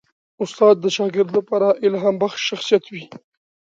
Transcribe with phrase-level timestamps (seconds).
[0.43, 3.03] استاد د شاګرد لپاره الهامبخش شخصیت وي.